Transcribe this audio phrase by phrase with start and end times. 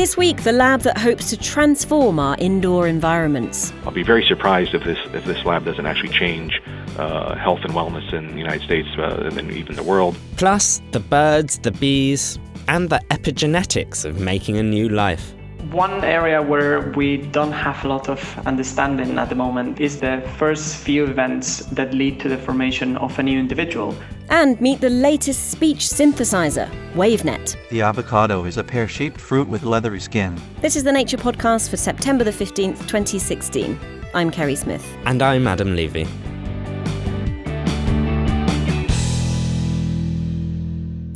[0.00, 3.70] This week, the lab that hopes to transform our indoor environments.
[3.84, 6.58] I'll be very surprised if this if this lab doesn't actually change
[6.96, 10.16] uh, health and wellness in the United States uh, and then even the world.
[10.38, 15.34] Plus, the birds, the bees, and the epigenetics of making a new life.
[15.72, 20.20] One area where we don't have a lot of understanding at the moment is the
[20.36, 23.94] first few events that lead to the formation of a new individual.
[24.30, 27.56] And meet the latest speech synthesizer, WaveNet.
[27.68, 30.40] The avocado is a pear shaped fruit with leathery skin.
[30.60, 33.78] This is the Nature Podcast for September the 15th, 2016.
[34.12, 34.84] I'm Kerry Smith.
[35.04, 36.08] And I'm Adam Levy.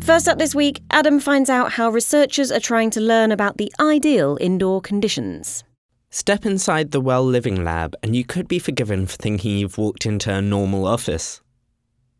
[0.04, 3.72] First up this week, Adam finds out how researchers are trying to learn about the
[3.80, 5.64] ideal indoor conditions.
[6.10, 10.04] Step inside the Well Living Lab and you could be forgiven for thinking you've walked
[10.04, 11.40] into a normal office.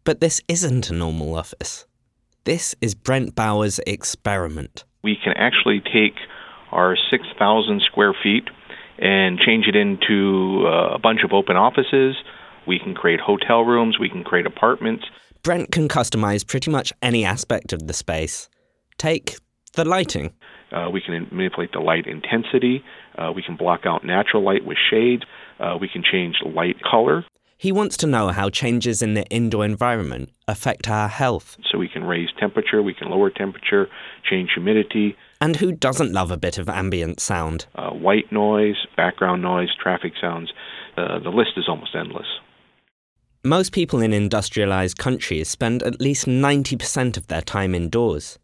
[0.03, 1.85] But this isn't a normal office.
[2.45, 4.85] This is Brent Bauer's experiment.
[5.03, 6.15] We can actually take
[6.73, 8.49] our 6,000 square feet
[8.97, 12.17] and change it into uh, a bunch of open offices.
[12.67, 15.05] We can create hotel rooms, we can create apartments.
[15.45, 18.49] Brent can customize pretty much any aspect of the space.
[18.97, 19.37] Take
[19.75, 20.33] the lighting.
[20.73, 22.83] Uh, we can manipulate the light intensity.
[23.19, 25.23] Uh, we can block out natural light with shade.
[25.61, 27.27] Uh, we can change light color.
[27.59, 31.59] He wants to know how changes in the indoor environment affect our health.
[31.71, 33.87] So we can raise temperature, we can lower temperature,
[34.29, 35.15] change humidity.
[35.43, 37.67] And who doesn't love a bit of ambient sound?
[37.75, 40.51] Uh, white noise, background noise, traffic sounds.
[40.97, 42.27] Uh, the list is almost endless.
[43.47, 48.39] Most people in industrialized countries spend at least 90% of their time indoors.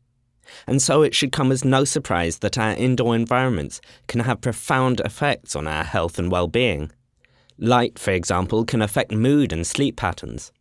[0.67, 5.01] And so it should come as no surprise that our indoor environments can have profound
[5.01, 6.93] effects on our health and well being.
[7.57, 10.53] Light, for example, can affect mood and sleep patterns.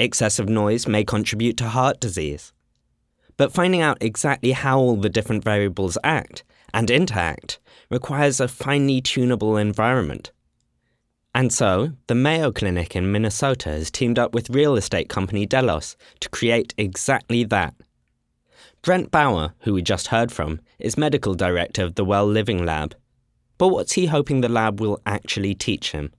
[0.00, 2.52] Excessive noise may contribute to heart disease.
[3.36, 6.42] But finding out exactly how all the different variables act
[6.74, 10.32] and interact requires a finely tunable environment
[11.36, 15.94] and so, the Mayo Clinic in Minnesota has teamed up with real estate company Delos
[16.20, 17.74] to create exactly that.
[18.80, 22.94] Brent Bauer, who we just heard from, is medical director of the Well Living Lab.
[23.58, 26.10] But what's he hoping the lab will actually teach him?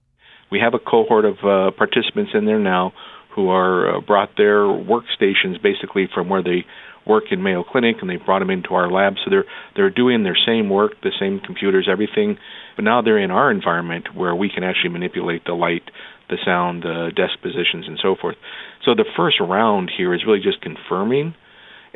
[0.52, 2.92] We have a cohort of uh, participants in there now
[3.34, 6.64] who are uh, brought their workstations basically from where they
[7.08, 9.14] work in Mayo Clinic, and they brought them into our lab.
[9.24, 12.38] So they're they're doing their same work, the same computers, everything,
[12.76, 15.90] but now they're in our environment where we can actually manipulate the light,
[16.28, 18.36] the sound, the desk positions, and so forth.
[18.84, 21.34] So the first round here is really just confirming.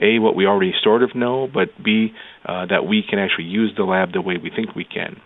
[0.01, 2.15] A, what we already sort of know, but B,
[2.47, 5.21] uh, that we can actually use the lab the way we think we can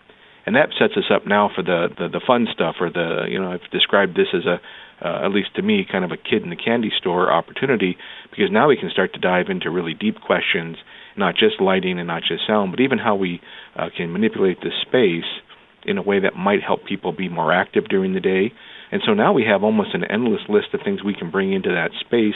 [0.47, 3.37] and that sets us up now for the, the the fun stuff or the you
[3.37, 4.61] know I've described this as a
[5.03, 7.97] uh, at least to me kind of a kid in the candy store opportunity
[8.29, 10.77] because now we can start to dive into really deep questions
[11.15, 13.41] not just lighting and not just sound but even how we
[13.75, 15.41] uh, can manipulate the space
[15.85, 18.51] in a way that might help people be more active during the day.
[18.91, 21.69] And so now we have almost an endless list of things we can bring into
[21.69, 22.35] that space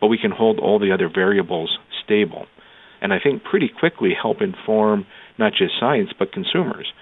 [0.00, 2.46] but we can hold all the other variables stable.
[3.00, 5.06] And I think pretty quickly help inform
[5.38, 6.92] not just science but consumers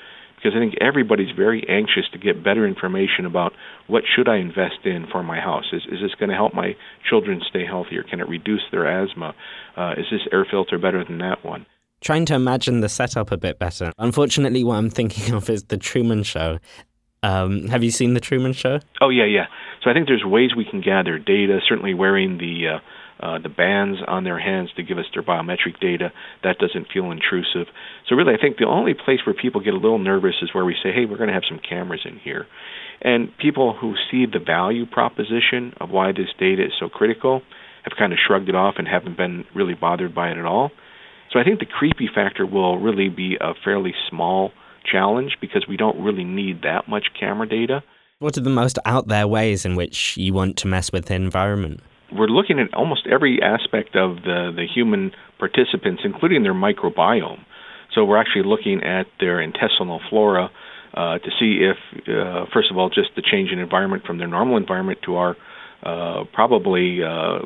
[0.40, 3.52] because I think everybody's very anxious to get better information about
[3.86, 5.66] what should I invest in for my house.
[5.72, 6.76] Is is this going to help my
[7.08, 8.02] children stay healthier?
[8.02, 9.34] Can it reduce their asthma?
[9.76, 11.66] Uh, is this air filter better than that one?
[12.00, 13.92] Trying to imagine the setup a bit better.
[13.98, 16.58] Unfortunately, what I'm thinking of is the Truman Show.
[17.22, 18.80] Um, have you seen the Truman Show?
[19.00, 19.46] Oh yeah, yeah.
[19.82, 21.60] So I think there's ways we can gather data.
[21.68, 22.78] Certainly, wearing the uh,
[23.20, 26.12] uh, the bands on their hands to give us their biometric data.
[26.42, 27.66] That doesn't feel intrusive.
[28.08, 30.64] So really, I think the only place where people get a little nervous is where
[30.64, 32.46] we say, "Hey, we're going to have some cameras in here,"
[33.02, 37.42] and people who see the value proposition of why this data is so critical
[37.82, 40.70] have kind of shrugged it off and haven't been really bothered by it at all.
[41.32, 44.52] So I think the creepy factor will really be a fairly small
[44.90, 47.82] challenge because we don't really need that much camera data.
[48.18, 51.14] What are the most out there ways in which you want to mess with the
[51.14, 51.80] environment?
[52.12, 57.40] We're looking at almost every aspect of the, the human participants, including their microbiome.
[57.94, 60.50] So we're actually looking at their intestinal flora
[60.94, 61.76] uh, to see if,
[62.08, 65.36] uh, first of all, just the change in environment from their normal environment to our
[65.82, 67.38] uh, probably uh,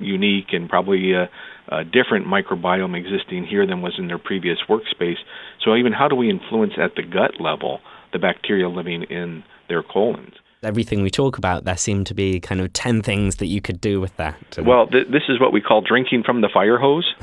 [0.00, 1.26] unique and probably uh,
[1.70, 5.18] a different microbiome existing here than was in their previous workspace.
[5.64, 7.80] So even how do we influence at the gut level
[8.12, 10.32] the bacteria living in their colons?
[10.62, 13.80] Everything we talk about, there seem to be kind of 10 things that you could
[13.80, 14.58] do with that.
[14.62, 17.14] Well, th- this is what we call drinking from the fire hose.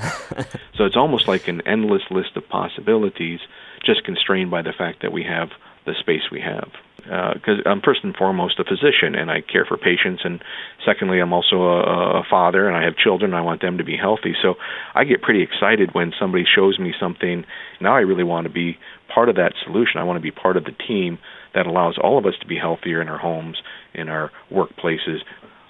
[0.75, 3.39] so it's almost like an endless list of possibilities,
[3.85, 5.49] just constrained by the fact that we have
[5.85, 6.69] the space we have.
[6.97, 10.43] Because uh, I'm first and foremost a physician, and I care for patients, and
[10.83, 13.31] secondly, I'm also a, a father, and I have children.
[13.31, 14.55] And I want them to be healthy, so
[14.95, 17.45] I get pretty excited when somebody shows me something.
[17.79, 18.79] Now I really want to be
[19.13, 19.99] part of that solution.
[19.99, 21.19] I want to be part of the team
[21.55, 23.57] that allows all of us to be healthier in our homes,
[23.93, 25.19] in our workplaces.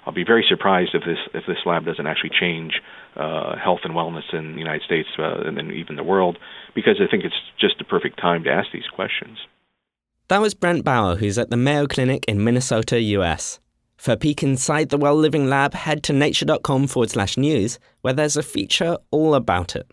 [0.04, 2.80] I'll be very surprised if this if this lab doesn't actually change
[3.16, 6.38] uh, health and wellness in the United States uh, and then even the world,
[6.74, 9.38] because I think it's just the perfect time to ask these questions.
[10.28, 13.60] That was Brent Bauer, who's at the Mayo Clinic in Minnesota, US.
[13.96, 18.12] For a peek inside the Well Living Lab, head to nature.com forward slash news, where
[18.12, 19.90] there's a feature all about it.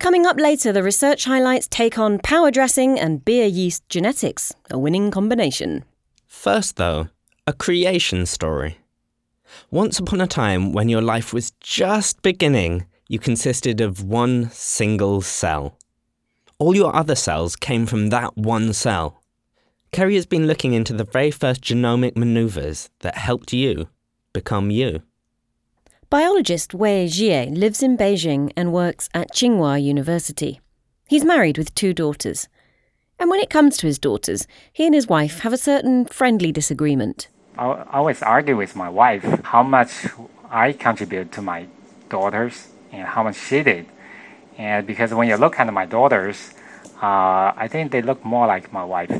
[0.00, 4.78] Coming up later, the research highlights take on power dressing and beer yeast genetics, a
[4.78, 5.84] winning combination.
[6.26, 7.10] First, though,
[7.46, 8.78] a creation story.
[9.70, 15.20] Once upon a time, when your life was just beginning, you consisted of one single
[15.20, 15.76] cell.
[16.58, 19.22] All your other cells came from that one cell.
[19.92, 23.90] Kerry has been looking into the very first genomic maneuvers that helped you
[24.32, 25.02] become you.
[26.10, 30.60] Biologist Wei Xie lives in Beijing and works at Tsinghua University.
[31.06, 32.48] He's married with two daughters.
[33.20, 36.50] And when it comes to his daughters, he and his wife have a certain friendly
[36.50, 37.28] disagreement.
[37.56, 40.08] I always argue with my wife how much
[40.50, 41.68] I contribute to my
[42.08, 43.86] daughters and how much she did.
[44.58, 46.54] And because when you look at my daughters,
[47.00, 49.12] uh, I think they look more like my wife.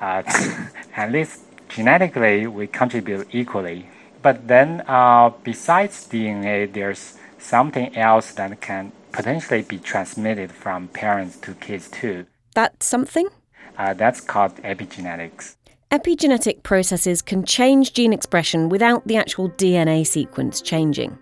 [0.00, 0.22] Uh,
[0.96, 3.88] at least genetically, we contribute equally
[4.22, 11.36] but then, uh, besides DNA, there's something else that can potentially be transmitted from parents
[11.38, 12.26] to kids too.
[12.54, 13.28] That something?
[13.76, 15.56] Uh, that's called epigenetics.
[15.90, 21.18] Epigenetic processes can change gene expression without the actual DNA sequence changing.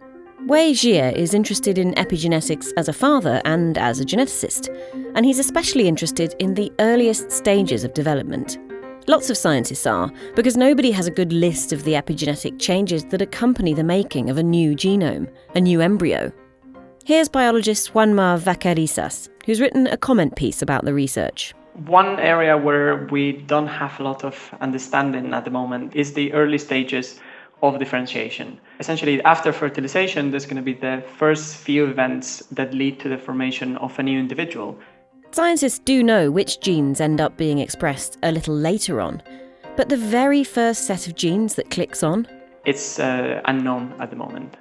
[0.46, 4.69] Wei Xie is interested in epigenetics as a father and as a geneticist,
[5.14, 8.58] and he's especially interested in the earliest stages of development.
[9.08, 13.23] Lots of scientists are, because nobody has a good list of the epigenetic changes that
[13.23, 16.32] accompany the making of a new genome, a new embryo.
[17.05, 21.55] Here's biologist Juanma Vaquerisas, who's written a comment piece about the research.
[21.87, 26.32] One area where we don't have a lot of understanding at the moment is the
[26.32, 27.20] early stages
[27.62, 28.58] of differentiation.
[28.81, 33.19] Essentially, after fertilization, there's going to be the first few events that lead to the
[33.19, 34.76] formation of a new individual.
[35.36, 39.22] Scientists do know which genes end up being expressed a little later on,
[39.76, 42.26] but the very first set of genes that clicks on?
[42.64, 44.56] It's uh, unknown at the moment.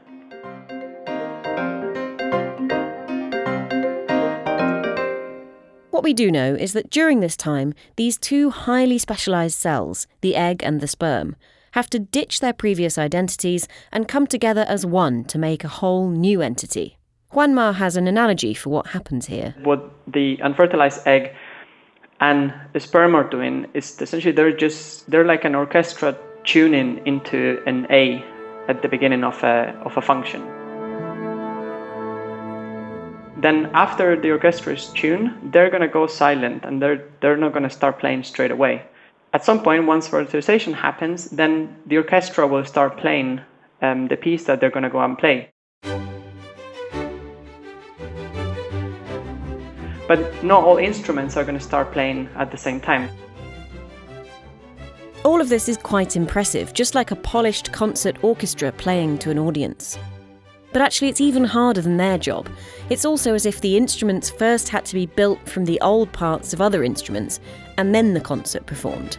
[5.91, 10.35] What we do know is that during this time, these two highly specialised cells, the
[10.35, 11.37] egg and the sperm,
[11.71, 16.09] have to ditch their previous identities and come together as one to make a whole
[16.09, 16.97] new entity.
[17.33, 19.55] Juanma has an analogy for what happens here.
[19.63, 21.35] What the unfertilized egg
[22.21, 27.61] and the sperm are doing is essentially they're just they're like an orchestra tuning into
[27.65, 28.23] an A
[28.67, 30.41] at the beginning of a of a function.
[33.41, 37.69] Then after the orchestra is tuned, they're gonna go silent and they're they're not gonna
[37.69, 38.83] start playing straight away.
[39.33, 43.41] At some point, once fertilization happens, then the orchestra will start playing
[43.81, 45.51] um, the piece that they're gonna go and play.
[50.07, 53.09] But not all instruments are going to start playing at the same time.
[55.23, 59.39] All of this is quite impressive, just like a polished concert orchestra playing to an
[59.39, 59.97] audience.
[60.71, 62.49] But actually, it's even harder than their job.
[62.89, 66.53] It's also as if the instruments first had to be built from the old parts
[66.53, 67.39] of other instruments,
[67.77, 69.17] and then the concert performed.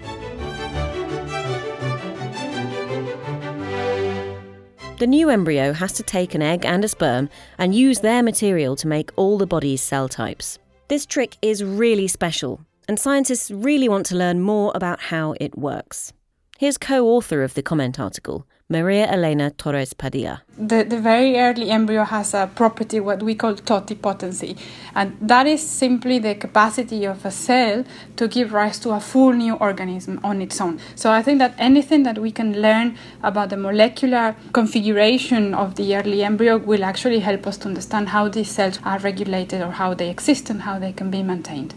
[4.98, 8.76] The new embryo has to take an egg and a sperm and use their material
[8.76, 10.58] to make all the body's cell types.
[10.88, 15.58] This trick is really special, and scientists really want to learn more about how it
[15.58, 16.12] works.
[16.58, 20.40] Here's co author of the comment article, Maria Elena Torres Padilla.
[20.56, 24.56] The, the very early embryo has a property, what we call totipotency,
[24.94, 27.84] and that is simply the capacity of a cell
[28.16, 30.80] to give rise to a full new organism on its own.
[30.94, 35.94] So I think that anything that we can learn about the molecular configuration of the
[35.94, 39.92] early embryo will actually help us to understand how these cells are regulated or how
[39.92, 41.74] they exist and how they can be maintained.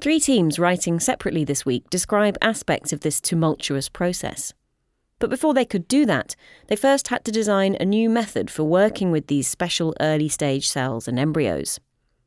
[0.00, 4.54] Three teams writing separately this week describe aspects of this tumultuous process.
[5.18, 6.36] But before they could do that,
[6.68, 10.68] they first had to design a new method for working with these special early stage
[10.68, 11.80] cells and embryos.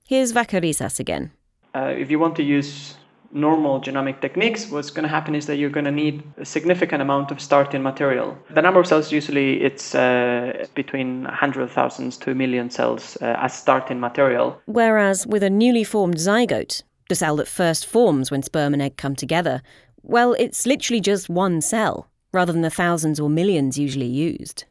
[0.06, 1.32] Here's Vaquerisas again.
[1.74, 2.96] Uh, if you want to use
[3.32, 7.01] normal genomic techniques, what's going to happen is that you're going to need a significant
[7.01, 8.38] amount of starting material.
[8.50, 13.58] The number of cells usually it's uh, between 100,000 to a million cells uh, as
[13.58, 14.62] starting material.
[14.66, 18.96] Whereas with a newly formed zygote, the cell that first forms when sperm and egg
[18.96, 19.62] come together,
[20.01, 24.63] well, it's literally just one cell, rather than the thousands or millions usually used.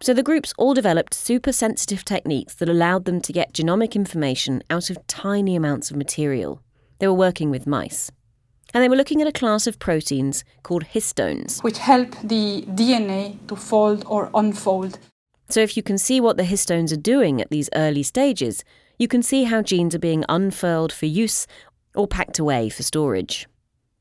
[0.00, 4.62] So the groups all developed super sensitive techniques that allowed them to get genomic information
[4.70, 6.62] out of tiny amounts of material.
[7.00, 8.12] They were working with mice.
[8.72, 13.44] And they were looking at a class of proteins called histones, which help the DNA
[13.48, 15.00] to fold or unfold.
[15.48, 18.62] So if you can see what the histones are doing at these early stages,
[18.98, 21.46] you can see how genes are being unfurled for use
[21.94, 23.46] or packed away for storage.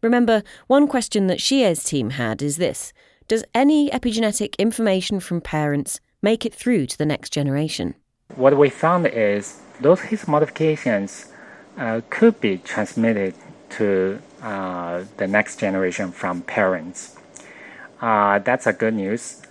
[0.01, 2.93] Remember, one question that Xie's team had is this
[3.27, 7.95] Does any epigenetic information from parents make it through to the next generation?
[8.35, 11.31] What we found is those his modifications
[11.77, 13.33] uh, could be transmitted
[13.69, 17.15] to uh, the next generation from parents.
[18.01, 19.41] Uh, that's a good news.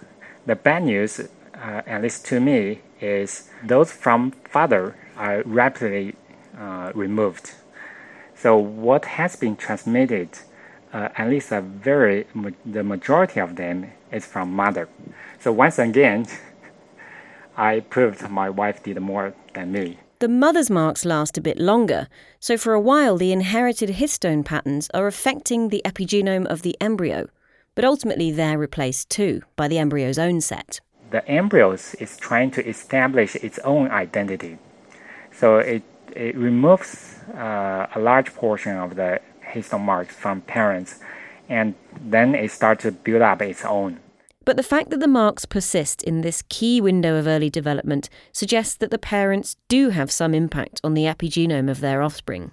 [0.46, 6.14] The bad news, uh, at least to me, is those from father are rapidly
[6.58, 7.52] uh, removed.
[8.36, 10.28] So what has been transmitted,
[10.92, 12.26] uh, at least a very
[12.64, 14.88] the majority of them is from mother.
[15.40, 16.26] So once again,
[17.56, 19.98] I proved my wife did more than me.
[20.18, 22.08] The mother's marks last a bit longer,
[22.40, 27.28] so for a while the inherited histone patterns are affecting the epigenome of the embryo,
[27.74, 30.80] but ultimately they're replaced too by the embryo's own set.
[31.10, 34.58] The embryo is trying to establish its own identity,
[35.32, 35.82] so it,
[36.16, 41.00] it removes uh, a large portion of the histone marks from parents,
[41.48, 44.00] and then it starts to build up its own.
[44.44, 48.76] But the fact that the marks persist in this key window of early development suggests
[48.76, 52.52] that the parents do have some impact on the epigenome of their offspring.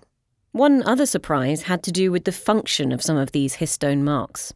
[0.52, 4.54] One other surprise had to do with the function of some of these histone marks.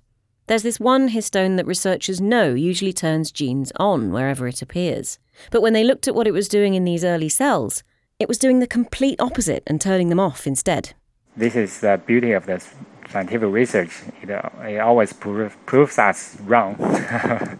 [0.48, 5.20] There's this one histone that researchers know usually turns genes on wherever it appears.
[5.52, 7.84] But when they looked at what it was doing in these early cells,
[8.20, 10.94] it was doing the complete opposite and turning them off instead.
[11.36, 12.74] This is the beauty of this
[13.10, 16.76] scientific research, it, it always prove, proves us wrong.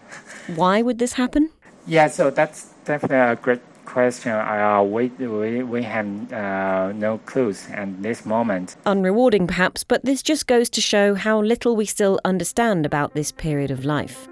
[0.56, 1.50] Why would this happen?
[1.86, 4.32] Yeah, so that's definitely a great question.
[4.32, 8.76] Uh, we, we, we have uh, no clues at this moment.
[8.84, 13.32] Unrewarding, perhaps, but this just goes to show how little we still understand about this
[13.32, 14.28] period of life.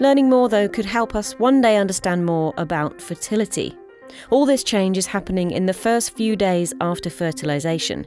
[0.00, 3.76] Learning more, though, could help us one day understand more about fertility.
[4.30, 8.06] All this change is happening in the first few days after fertilization.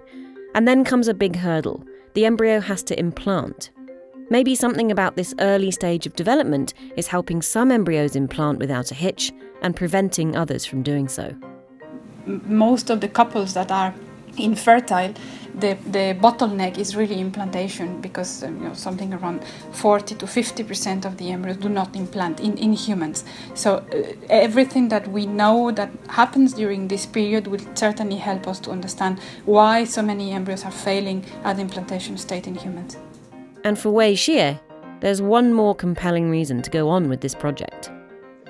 [0.54, 1.86] And then comes a big hurdle
[2.16, 3.72] the embryo has to implant.
[4.30, 8.96] Maybe something about this early stage of development is helping some embryos implant without a
[8.96, 9.32] hitch
[9.62, 11.36] and preventing others from doing so.
[12.26, 13.94] Most of the couples that are
[14.38, 15.14] infertile,
[15.60, 20.64] the, the bottleneck is really implantation because um, you know, something around 40 to 50
[20.64, 23.24] percent of the embryos do not implant in, in humans.
[23.54, 28.60] So uh, everything that we know that happens during this period will certainly help us
[28.62, 32.98] to understand why so many embryos are failing at the implantation state in humans.
[33.64, 34.60] And for Wei Xie,
[35.00, 37.92] there's one more compelling reason to go on with this project.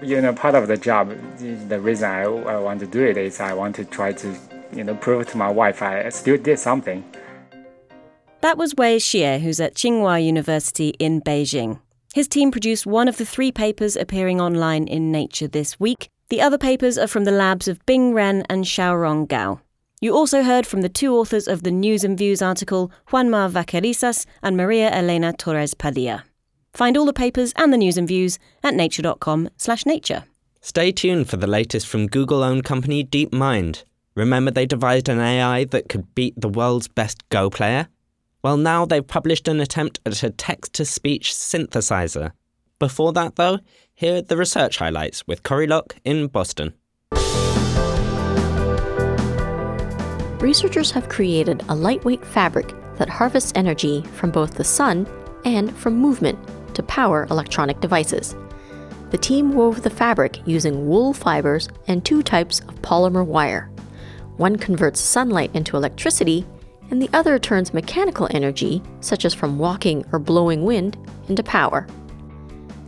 [0.02, 3.40] You know, part of the job, the reason I, I want to do it is
[3.40, 4.36] I want to try to
[4.76, 7.04] you know, prove to my wife I still did something.
[8.42, 11.80] That was Wei Xie, who's at Tsinghua University in Beijing.
[12.14, 16.10] His team produced one of the three papers appearing online in Nature this week.
[16.30, 19.62] The other papers are from the labs of Bing Ren and Shaorong Gao.
[20.00, 24.26] You also heard from the two authors of the News and Views article, Juanma Vaquerisas
[24.44, 26.24] and Maria Elena Torres Padilla.
[26.74, 30.24] Find all the papers and the news and views at nature.com/nature.
[30.62, 33.84] Stay tuned for the latest from Google-owned company DeepMind.
[34.16, 37.90] Remember they devised an AI that could beat the world's best Go player?
[38.42, 42.32] Well, now they've published an attempt at a text to speech synthesizer.
[42.80, 43.60] Before that, though,
[43.94, 46.74] here are the research highlights with Corie Lok in Boston.
[50.40, 55.06] Researchers have created a lightweight fabric that harvests energy from both the sun
[55.44, 56.40] and from movement
[56.76, 58.34] to power electronic devices.
[59.10, 63.70] The team wove the fabric using wool fibers and two types of polymer wire.
[64.38, 66.46] One converts sunlight into electricity,
[66.92, 70.98] and the other turns mechanical energy, such as from walking or blowing wind,
[71.30, 71.88] into power.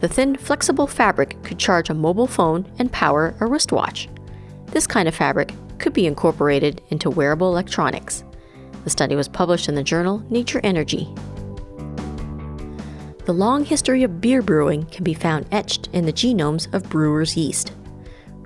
[0.02, 4.10] The thin, flexible fabric could charge a mobile phone and power a wristwatch.
[4.68, 8.24] This kind of fabric could be incorporated into wearable electronics.
[8.84, 11.08] The study was published in the journal Nature Energy.
[13.26, 17.36] The long history of beer brewing can be found etched in the genomes of brewers'
[17.36, 17.74] yeast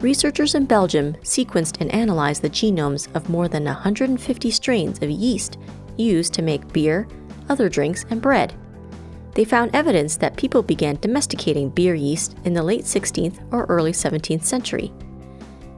[0.01, 5.57] researchers in Belgium sequenced and analyzed the genomes of more than 150 strains of yeast
[5.97, 7.07] used to make beer,
[7.49, 8.53] other drinks, and bread.
[9.33, 13.91] They found evidence that people began domesticating beer yeast in the late 16th or early
[13.91, 14.91] 17th century.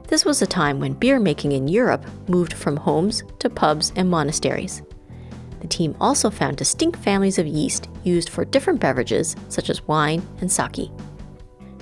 [0.08, 4.10] This was a time when beer making in Europe moved from homes to pubs and
[4.10, 4.82] monasteries.
[5.60, 10.26] The team also found distinct families of yeast used for different beverages, such as wine
[10.40, 10.90] and sake.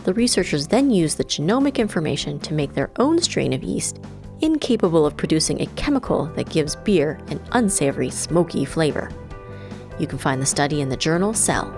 [0.04, 4.00] The researchers then used the genomic information to make their own strain of yeast,
[4.40, 9.10] incapable of producing a chemical that gives beer an unsavory, smoky flavor.
[10.00, 11.72] You can find the study in the journal Cell.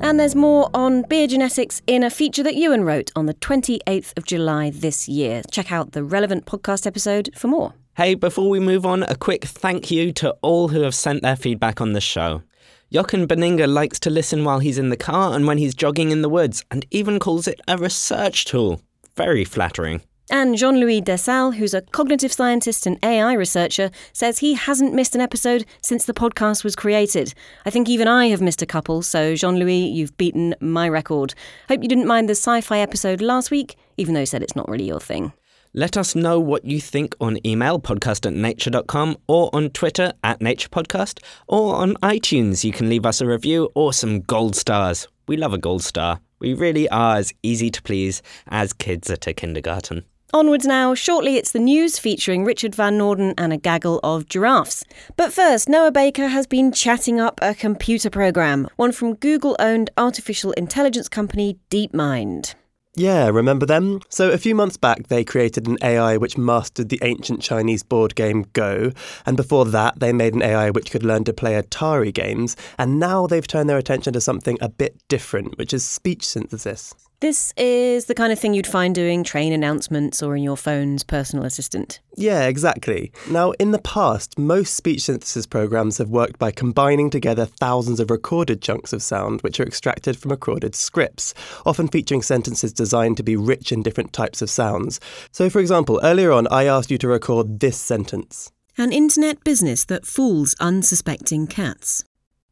[0.00, 4.16] And there's more on beer genetics in a feature that Ewan wrote on the 28th
[4.16, 5.42] of July this year.
[5.50, 7.74] Check out the relevant podcast episode for more.
[8.00, 11.36] Hey, before we move on, a quick thank you to all who have sent their
[11.36, 12.42] feedback on the show.
[12.90, 16.22] Jochen Beninger likes to listen while he's in the car and when he's jogging in
[16.22, 18.80] the woods, and even calls it a research tool.
[19.16, 20.00] Very flattering.
[20.30, 25.14] And Jean Louis Dessalles, who's a cognitive scientist and AI researcher, says he hasn't missed
[25.14, 27.34] an episode since the podcast was created.
[27.66, 31.34] I think even I have missed a couple, so Jean Louis, you've beaten my record.
[31.68, 34.56] Hope you didn't mind the sci fi episode last week, even though you said it's
[34.56, 35.34] not really your thing.
[35.72, 40.40] Let us know what you think on email, podcast at nature.com, or on Twitter at
[40.40, 42.64] naturepodcast, or on iTunes.
[42.64, 45.06] You can leave us a review or some gold stars.
[45.28, 46.20] We love a gold star.
[46.40, 50.04] We really are as easy to please as kids at a kindergarten.
[50.34, 54.84] Onwards now, shortly it's the news featuring Richard Van Noorden and a gaggle of giraffes.
[55.16, 59.90] But first, Noah Baker has been chatting up a computer program, one from Google owned
[59.96, 62.54] artificial intelligence company DeepMind.
[62.96, 64.00] Yeah, remember them?
[64.08, 68.16] So, a few months back, they created an AI which mastered the ancient Chinese board
[68.16, 68.90] game Go.
[69.24, 72.56] And before that, they made an AI which could learn to play Atari games.
[72.78, 76.92] And now they've turned their attention to something a bit different, which is speech synthesis.
[77.20, 81.04] This is the kind of thing you'd find doing train announcements or in your phone's
[81.04, 82.00] personal assistant.
[82.16, 83.12] Yeah, exactly.
[83.28, 88.10] Now, in the past, most speech synthesis programs have worked by combining together thousands of
[88.10, 91.34] recorded chunks of sound which are extracted from recorded scripts,
[91.66, 94.98] often featuring sentences designed to be rich in different types of sounds.
[95.30, 99.84] So, for example, earlier on, I asked you to record this sentence An internet business
[99.84, 102.02] that fools unsuspecting cats.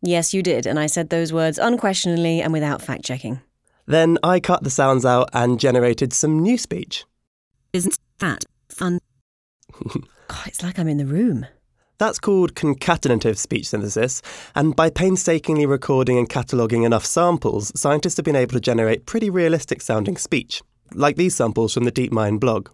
[0.02, 3.40] Yes, you did, and I said those words unquestioningly and without fact checking.
[3.88, 7.06] Then I cut the sounds out and generated some new speech.
[7.72, 8.98] Isn't that fun?
[9.88, 11.46] God, it's like I'm in the room.
[11.96, 14.20] That's called concatenative speech synthesis,
[14.54, 19.30] and by painstakingly recording and cataloguing enough samples, scientists have been able to generate pretty
[19.30, 22.68] realistic sounding speech, like these samples from the DeepMind blog.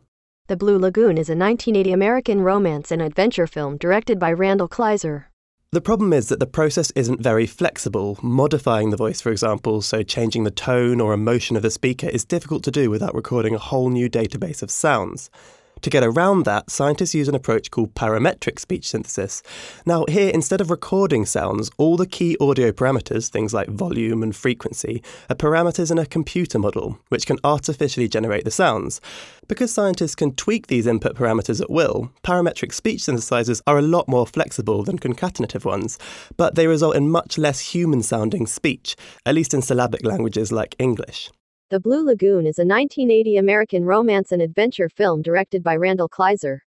[0.48, 5.26] The Blue Lagoon is a 1980 American romance and adventure film directed by Randall Kleiser.
[5.74, 8.16] The problem is that the process isn't very flexible.
[8.22, 12.24] Modifying the voice, for example, so changing the tone or emotion of the speaker, is
[12.24, 15.30] difficult to do without recording a whole new database of sounds.
[15.82, 19.42] To get around that, scientists use an approach called parametric speech synthesis.
[19.84, 24.34] Now, here, instead of recording sounds, all the key audio parameters, things like volume and
[24.34, 29.00] frequency, are parameters in a computer model, which can artificially generate the sounds.
[29.46, 34.08] Because scientists can tweak these input parameters at will, parametric speech synthesizers are a lot
[34.08, 35.98] more flexible than concatenative ones,
[36.38, 40.74] but they result in much less human sounding speech, at least in syllabic languages like
[40.78, 41.30] English.
[41.74, 46.60] The Blue Lagoon is a 1980 American romance and adventure film directed by Randall Kleiser.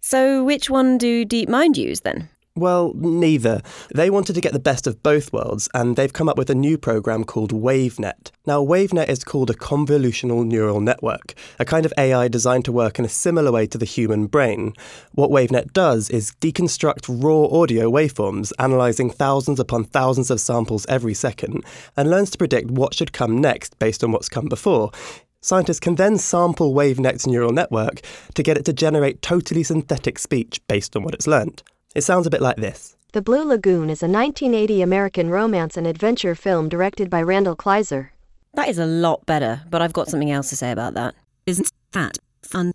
[0.00, 2.30] So, which one do DeepMind use then?
[2.56, 3.62] Well, neither.
[3.92, 6.54] They wanted to get the best of both worlds, and they've come up with a
[6.54, 8.30] new program called WaveNet.
[8.46, 12.96] Now, WaveNet is called a convolutional neural network, a kind of AI designed to work
[12.96, 14.72] in a similar way to the human brain.
[15.14, 21.14] What WaveNet does is deconstruct raw audio waveforms, analysing thousands upon thousands of samples every
[21.14, 21.64] second,
[21.96, 24.92] and learns to predict what should come next based on what's come before.
[25.40, 28.00] Scientists can then sample WaveNet's neural network
[28.34, 31.64] to get it to generate totally synthetic speech based on what it's learned.
[31.94, 32.96] It sounds a bit like this.
[33.12, 38.10] The Blue Lagoon is a 1980 American romance and adventure film directed by Randall Kleiser.
[38.54, 41.14] That is a lot better, but I've got something else to say about that.
[41.46, 42.72] Isn't that fun?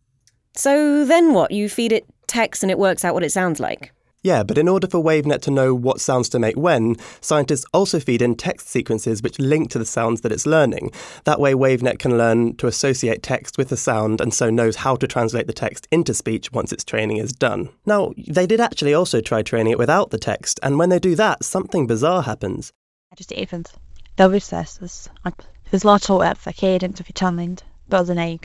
[0.55, 1.51] So then what?
[1.51, 3.91] You feed it text and it works out what it sounds like.
[4.21, 8.01] Yeah, but in order for WaveNet to know what sounds to make when, scientists also
[8.01, 10.91] feed in text sequences which link to the sounds that it's learning.
[11.23, 14.97] That way, WaveNet can learn to associate text with the sound and so knows how
[14.97, 17.69] to translate the text into speech once its training is done.
[17.85, 21.15] Now, they did actually also try training it without the text, and when they do
[21.15, 22.73] that, something bizarre happens.
[23.17, 23.73] just event.
[24.15, 27.63] Det visses att det låter så att verkligen inte förtjänande.
[27.89, 28.39] Både nej,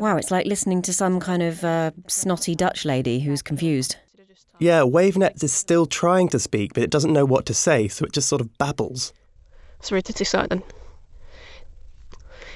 [0.00, 3.96] Wow, it's like listening to some kind of uh, snotty Dutch lady who's confused.
[4.58, 8.06] Yeah, WaveNet is still trying to speak, but it doesn't know what to say, so
[8.06, 9.12] it just sort of babbles.
[9.80, 10.62] Sorry to södern.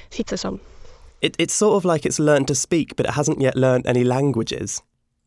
[0.08, 0.60] Sitter som.
[1.20, 4.02] It, it's sort of like it's learned to speak, but it hasn't yet learned any
[4.02, 4.82] languages.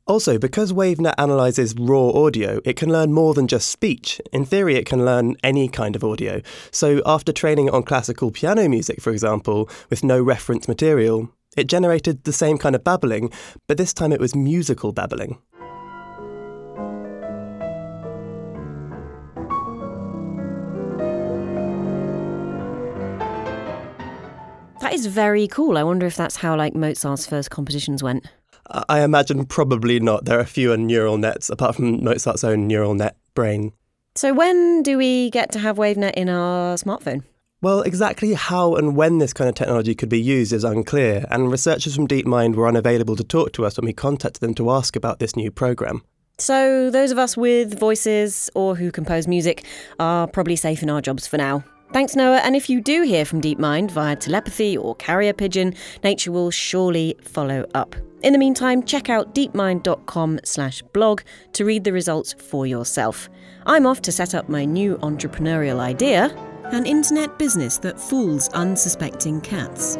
[0.08, 4.20] Also, because WaveNet analyzes raw audio, it can learn more than just speech.
[4.34, 6.42] In theory, it can learn any kind of audio.
[6.72, 11.68] So, after training it on classical piano music, for example, with no reference material, it
[11.68, 13.32] generated the same kind of babbling,
[13.68, 15.38] but this time it was musical babbling.
[24.94, 25.80] That is very cool.
[25.80, 28.28] I wonder if that's how like Mozart's first compositions went.
[28.90, 30.26] I imagine probably not.
[30.26, 33.74] There are fewer neural nets apart from Mozart's own neural net brain.
[34.14, 37.24] So when do we get to have WaveNet in our smartphone?
[37.60, 41.50] Well, exactly how and when this kind of technology could be used is unclear, and
[41.50, 44.96] researchers from DeepMind were unavailable to talk to us when we contacted them to ask
[44.96, 46.04] about this new program.
[46.38, 49.66] So those of us with voices or who compose music
[50.00, 51.64] are probably safe in our jobs for now.
[51.94, 52.38] Thanks, Noah.
[52.38, 57.16] And if you do hear from DeepMind via telepathy or carrier pigeon, nature will surely
[57.22, 57.96] follow up.
[58.24, 63.30] In the meantime, check out deepmind.com slash blog to read the results for yourself.
[63.66, 66.36] I'm off to set up my new entrepreneurial idea
[66.72, 69.98] an internet business that fools unsuspecting cats.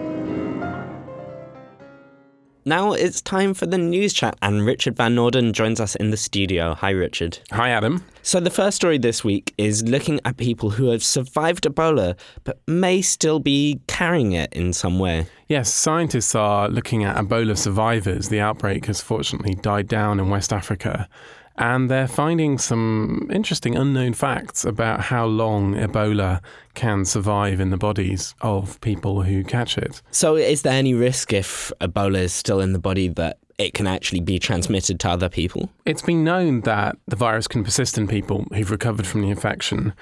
[2.66, 6.18] Now it's time for the news chat, and Richard Van Noorden joins us in the
[6.18, 6.74] studio.
[6.76, 7.40] Hi, Richard.
[7.52, 8.06] Hi, Adam.
[8.22, 12.62] So, the first story this week is looking at people who have survived Ebola but
[12.66, 15.28] may still be carrying it in some way.
[15.50, 18.30] Yes, scientists are looking at Ebola survivors.
[18.30, 21.10] The outbreak has fortunately died down in West Africa.
[21.58, 26.42] And they're finding some interesting unknown facts about how long Ebola
[26.74, 30.02] can survive in the bodies of people who catch it.
[30.12, 33.86] So, is there any risk if Ebola is still in the body that it can
[33.86, 35.70] actually be transmitted to other people?
[35.86, 39.94] It's been known that the virus can persist in people who've recovered from the infection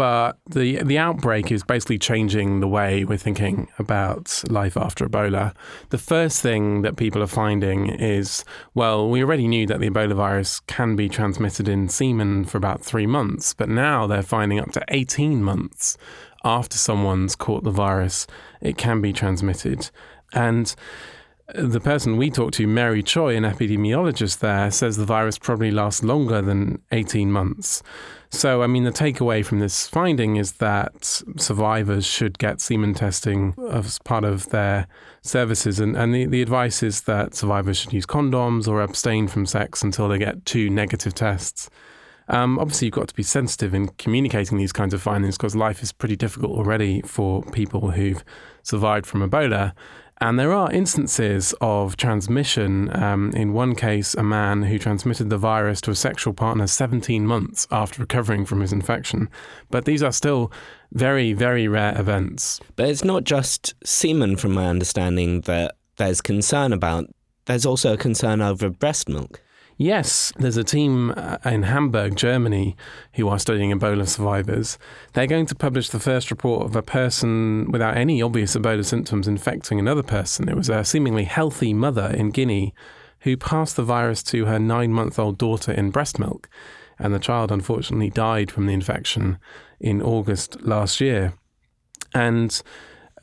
[0.00, 5.54] but the the outbreak is basically changing the way we're thinking about life after Ebola.
[5.90, 10.14] The first thing that people are finding is, well, we already knew that the Ebola
[10.14, 14.72] virus can be transmitted in semen for about three months, but now they're finding up
[14.72, 15.98] to 18 months
[16.44, 18.26] after someone's caught the virus,
[18.62, 19.90] it can be transmitted.
[20.32, 20.74] And
[21.54, 26.02] the person we talked to, Mary Choi, an epidemiologist there, says the virus probably lasts
[26.02, 27.82] longer than 18 months.
[28.30, 33.54] So, I mean, the takeaway from this finding is that survivors should get semen testing
[33.70, 34.86] as part of their
[35.22, 35.80] services.
[35.80, 39.82] And, and the, the advice is that survivors should use condoms or abstain from sex
[39.82, 41.68] until they get two negative tests.
[42.28, 45.82] Um, obviously, you've got to be sensitive in communicating these kinds of findings because life
[45.82, 48.22] is pretty difficult already for people who've
[48.62, 49.72] survived from Ebola.
[50.22, 52.94] And there are instances of transmission.
[52.94, 57.26] Um, in one case, a man who transmitted the virus to a sexual partner 17
[57.26, 59.30] months after recovering from his infection.
[59.70, 60.52] But these are still
[60.92, 62.60] very, very rare events.
[62.76, 67.06] But it's not just semen, from my understanding, that there's concern about.
[67.46, 69.40] There's also a concern over breast milk.
[69.80, 72.76] Yes, there's a team uh, in Hamburg, Germany,
[73.14, 74.76] who are studying Ebola survivors.
[75.14, 79.26] They're going to publish the first report of a person without any obvious Ebola symptoms
[79.26, 80.50] infecting another person.
[80.50, 82.74] It was a seemingly healthy mother in Guinea
[83.20, 86.50] who passed the virus to her nine month old daughter in breast milk.
[86.98, 89.38] And the child unfortunately died from the infection
[89.80, 91.32] in August last year.
[92.12, 92.62] And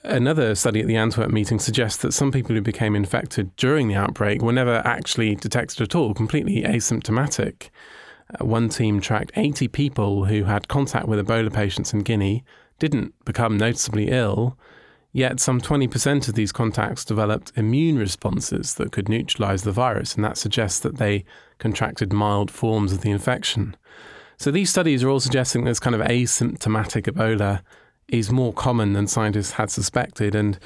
[0.04, 3.96] Another study at the Antwerp meeting suggests that some people who became infected during the
[3.96, 7.70] outbreak were never actually detected at all, completely asymptomatic.
[8.40, 12.44] Uh, one team tracked 80 people who had contact with Ebola patients in Guinea,
[12.80, 14.58] didn't become noticeably ill,
[15.12, 20.24] yet some 20% of these contacts developed immune responses that could neutralize the virus, and
[20.24, 21.26] that suggests that they
[21.58, 23.76] contracted mild forms of the infection.
[24.38, 27.62] So these studies are all suggesting there's kind of asymptomatic Ebola
[28.10, 30.60] is more common than scientists had suspected, and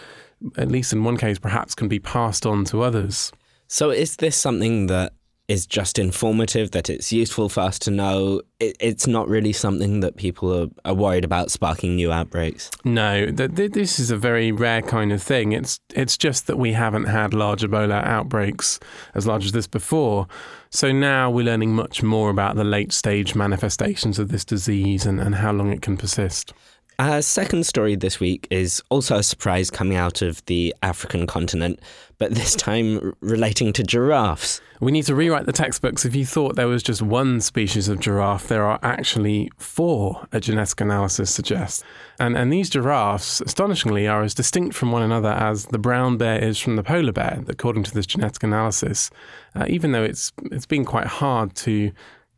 [0.57, 3.31] at least in one case, perhaps can be passed on to others.
[3.67, 5.13] So, is this something that
[5.47, 8.41] is just informative, that it's useful for us to know?
[8.59, 12.71] It, it's not really something that people are, are worried about sparking new outbreaks?
[12.85, 15.51] No, th- th- this is a very rare kind of thing.
[15.51, 18.79] It's, it's just that we haven't had large Ebola outbreaks
[19.13, 20.27] as large as this before.
[20.69, 25.19] So now we're learning much more about the late stage manifestations of this disease and,
[25.19, 26.53] and how long it can persist.
[26.99, 31.79] Our second story this week is also a surprise coming out of the African continent,
[32.19, 34.61] but this time relating to giraffes.
[34.81, 36.05] We need to rewrite the textbooks.
[36.05, 40.39] If you thought there was just one species of giraffe, there are actually four, a
[40.39, 41.83] genetic analysis suggests.
[42.19, 46.37] And, and these giraffes, astonishingly, are as distinct from one another as the brown bear
[46.37, 49.09] is from the polar bear, according to this genetic analysis,
[49.55, 51.91] uh, even though it's, it's been quite hard to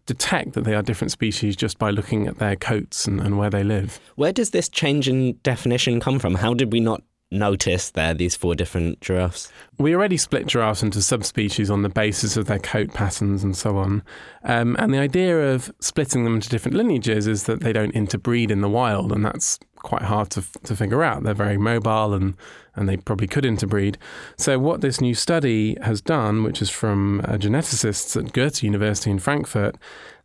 [0.05, 3.49] detect that they are different species just by looking at their coats and, and where
[3.49, 3.99] they live.
[4.15, 6.35] Where does this change in definition come from?
[6.35, 9.51] How did we not notice there, these four different giraffes?
[9.77, 13.77] We already split giraffes into subspecies on the basis of their coat patterns and so
[13.77, 14.03] on.
[14.43, 18.51] Um, and the idea of splitting them into different lineages is that they don't interbreed
[18.51, 21.23] in the wild, and that's quite hard to, to figure out.
[21.23, 22.35] They're very mobile and,
[22.75, 23.97] and they probably could interbreed.
[24.37, 29.11] So, what this new study has done, which is from uh, geneticists at Goethe University
[29.11, 29.77] in Frankfurt,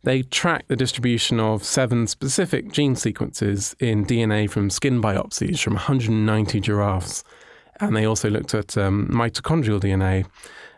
[0.03, 5.73] they tracked the distribution of seven specific gene sequences in DNA from skin biopsies from
[5.73, 7.23] 190 giraffes.
[7.81, 10.25] And they also looked at um, mitochondrial DNA.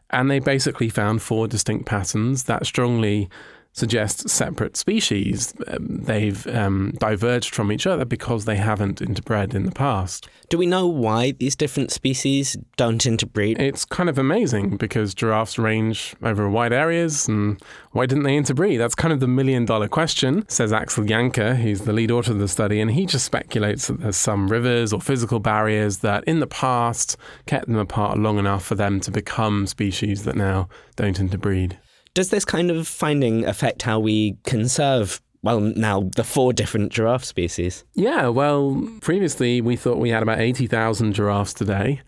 [0.09, 3.29] And they basically found four distinct patterns that strongly
[3.73, 5.53] suggest separate species.
[5.67, 10.27] Um, they've um, diverged from each other because they haven't interbred in the past.
[10.49, 13.60] Do we know why these different species don't interbreed?
[13.60, 18.79] It's kind of amazing because giraffes range over wide areas, and why didn't they interbreed?
[18.79, 22.39] That's kind of the million dollar question, says Axel Janke, who's the lead author of
[22.39, 26.39] the study, and he just speculates that there's some rivers or physical barriers that in
[26.39, 31.19] the past kept them apart long enough for them to become species that now don't
[31.19, 31.79] interbreed.
[32.13, 37.26] Does this kind of finding affect how we conserve well, now the four different giraffe
[37.26, 37.84] species.
[37.95, 42.02] Yeah, well, previously we thought we had about 80,000 giraffes today.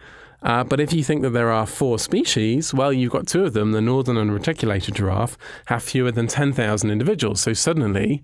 [0.43, 3.53] Uh, but if you think that there are four species, well, you've got two of
[3.53, 5.37] them, the northern and reticulated giraffe,
[5.67, 7.41] have fewer than 10,000 individuals.
[7.41, 8.21] So suddenly,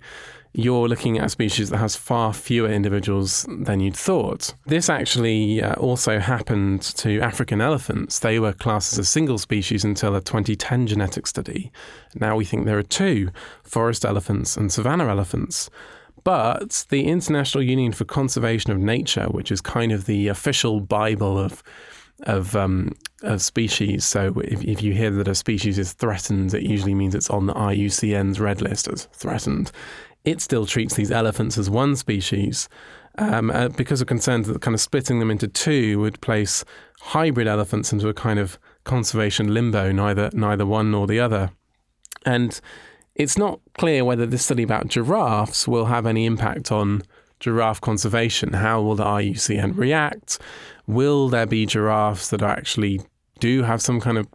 [0.53, 4.55] you're looking at a species that has far fewer individuals than you'd thought.
[4.65, 8.19] This actually uh, also happened to African elephants.
[8.19, 11.71] They were classed as a single species until a 2010 genetic study.
[12.15, 13.29] Now we think there are two
[13.63, 15.69] forest elephants and savanna elephants.
[16.23, 21.37] But the International Union for Conservation of Nature, which is kind of the official Bible
[21.37, 21.63] of
[22.23, 22.91] of um,
[23.23, 24.03] of species.
[24.03, 27.45] So if, if you hear that a species is threatened, it usually means it's on
[27.45, 29.71] the IUCN's red list as threatened
[30.29, 32.69] it still treats these elephants as one species
[33.17, 36.63] um, uh, because of concerns that kind of splitting them into two would place
[37.01, 41.51] hybrid elephants into a kind of conservation limbo, neither neither one nor the other.
[42.25, 42.59] And
[43.15, 47.01] it's not clear whether this study about giraffes will have any impact on
[47.39, 48.53] giraffe conservation.
[48.53, 50.39] How will the IUCN react?
[50.87, 53.01] Will there be giraffes that actually
[53.39, 54.27] do have some kind of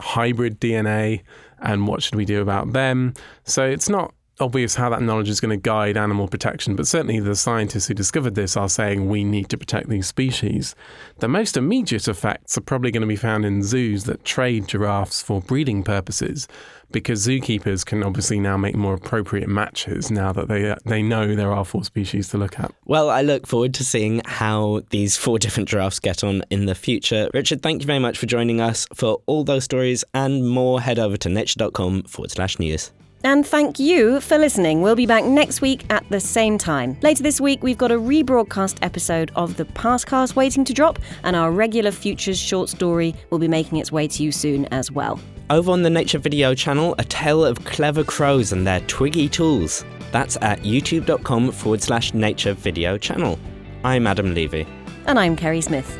[0.00, 1.22] hybrid DNA?
[1.58, 3.14] And what should we do about them?
[3.44, 7.20] So it's not obvious how that knowledge is going to guide animal protection, but certainly
[7.20, 10.74] the scientists who discovered this are saying we need to protect these species.
[11.18, 15.22] The most immediate effects are probably going to be found in zoos that trade giraffes
[15.22, 16.48] for breeding purposes,
[16.92, 21.52] because zookeepers can obviously now make more appropriate matches now that they they know there
[21.52, 22.72] are four species to look at.
[22.84, 26.74] Well, I look forward to seeing how these four different giraffes get on in the
[26.74, 27.28] future.
[27.34, 28.86] Richard, thank you very much for joining us.
[28.94, 32.92] For all those stories and more, head over to nature.com forward slash news.
[33.26, 34.82] And thank you for listening.
[34.82, 36.96] We'll be back next week at the same time.
[37.02, 41.34] Later this week, we've got a rebroadcast episode of the Pastcast waiting to drop, and
[41.34, 45.18] our regular Futures short story will be making its way to you soon as well.
[45.50, 49.84] Over on the Nature Video channel, a tale of clever crows and their twiggy tools.
[50.12, 53.40] That's at youtube.com forward slash nature video channel.
[53.82, 54.68] I'm Adam Levy.
[55.06, 55.98] And I'm Kerry Smith.